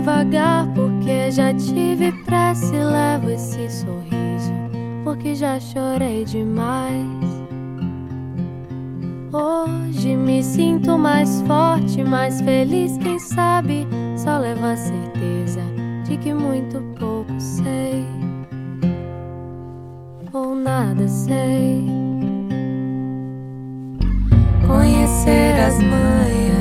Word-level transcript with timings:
lugar 0.00 0.66
porque 0.74 1.30
já 1.30 1.52
tive 1.54 2.12
pressa 2.24 2.74
e 2.74 2.84
levo 2.84 3.30
esse 3.30 3.68
sorriso 3.70 4.20
porque 5.04 5.34
já 5.34 5.58
chorei 5.58 6.24
demais. 6.24 7.06
Hoje 9.32 10.16
me 10.16 10.42
sinto 10.42 10.98
mais 10.98 11.42
forte, 11.42 12.02
mais 12.02 12.40
feliz, 12.40 12.96
quem 12.98 13.18
sabe 13.18 13.86
só 14.16 14.38
levo 14.38 14.64
a 14.64 14.76
certeza 14.76 15.62
de 16.04 16.16
que 16.16 16.34
muito 16.34 16.80
pouco 16.98 17.32
sei 17.38 18.04
ou 20.32 20.54
nada 20.54 21.06
sei. 21.08 21.86
Conhecer 24.66 25.60
as 25.60 25.78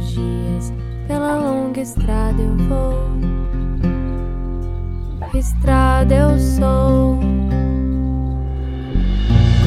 Os 0.00 0.12
dias. 0.12 0.72
Pela 1.06 1.36
longa 1.36 1.80
estrada 1.80 2.40
eu 2.40 2.56
vou. 2.68 3.10
Estrada 5.34 6.14
eu 6.14 6.38
sou. 6.38 7.18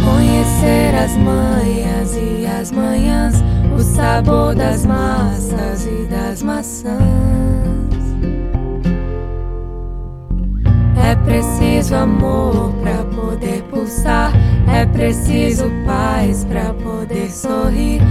Conhecer 0.04 0.96
as 0.96 1.16
manhas 1.18 2.16
e 2.16 2.46
as 2.46 2.72
manhãs, 2.72 3.36
o 3.76 3.80
sabor 3.80 4.56
das 4.56 4.86
massas 4.86 5.86
e 5.86 6.06
das 6.08 6.42
maçãs. 6.44 6.94
É 11.02 11.16
preciso 11.16 11.96
amor 11.96 12.74
para 12.82 13.04
poder 13.16 13.64
pulsar, 13.64 14.34
é 14.68 14.86
preciso 14.86 15.72
paz 15.86 16.44
para 16.46 16.74
poder 16.74 17.30
sorrir, 17.32 18.02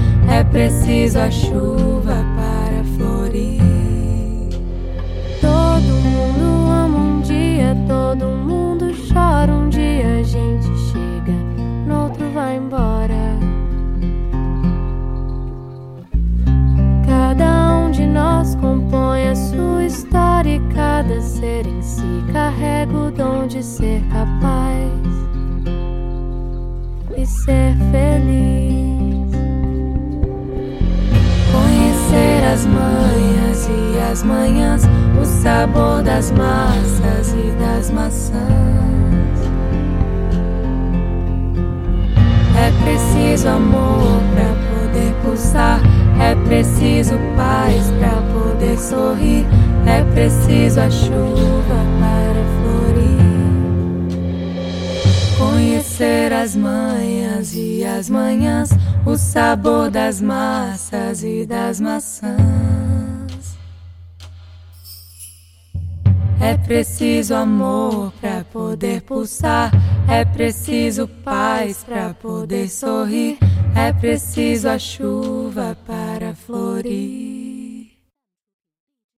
preciso 0.53 1.19
a 1.19 1.31
chuva 1.31 2.15
para 2.37 2.85
florir. 2.97 3.61
Todo 5.41 5.93
mundo 6.05 6.71
ama 6.71 6.99
um 6.99 7.21
dia, 7.23 7.75
todo 7.89 8.27
mundo 8.27 8.93
chora 9.13 9.51
um 9.51 9.71
dia, 9.71 10.21
a 10.21 10.23
gente 10.23 10.69
chega, 10.91 11.33
no 11.87 12.05
outro 12.05 12.31
vai 12.31 12.59
embora. 12.59 13.39
Cada 17.07 17.79
um 17.79 17.91
de 17.91 18.07
nós 18.07 18.55
compõe 18.57 19.29
a 19.29 19.35
sua 19.35 19.87
história 19.87 20.57
e 20.57 20.75
cada 20.75 21.19
ser 21.23 21.67
em 21.67 21.81
si 21.81 22.25
carrega 22.31 22.93
o 22.93 23.11
dom 23.11 23.47
de 23.47 23.63
ser 23.63 24.03
capaz 24.13 24.93
e 27.17 27.25
ser 27.27 27.75
feliz. 27.91 28.42
Manhas 34.13 34.13
e 34.13 34.13
as 34.13 34.23
manhãs, 34.23 34.83
o 35.21 35.25
sabor 35.25 36.03
das 36.03 36.31
massas 36.33 37.33
e 37.33 37.51
das 37.53 37.91
maçãs. 37.91 38.43
É 42.59 42.71
preciso 42.85 43.49
amor 43.49 44.21
para 44.35 44.53
poder 44.71 45.15
pulsar, 45.23 45.81
é 46.21 46.35
preciso 46.47 47.15
paz 47.37 47.91
para 47.99 48.21
poder 48.35 48.79
sorrir, 48.79 49.47
é 49.87 50.03
preciso 50.13 50.81
a 50.81 50.91
chuva 50.91 51.79
para 51.99 52.43
florir. 52.61 53.23
Conhecer 55.39 56.33
as 56.35 56.55
manhas 56.55 57.55
e 57.55 57.83
as 57.85 58.11
manhãs, 58.11 58.71
o 59.07 59.17
sabor 59.17 59.91
das 59.91 60.21
massas 60.21 61.25
e 61.25 61.47
das 61.47 61.81
maçãs. 61.81 62.62
É 66.43 66.57
preciso 66.57 67.37
amor 67.37 68.13
para 68.21 68.45
poder 68.53 69.03
pulsar, 69.03 69.71
é 70.11 70.25
preciso 70.25 71.07
paz 71.07 71.85
para 71.85 72.13
poder 72.15 72.69
sorrir, 72.69 73.39
é 73.77 73.93
preciso 73.93 74.69
a 74.69 74.77
chuva 74.77 75.79
para 75.87 76.35
florir. 76.35 77.42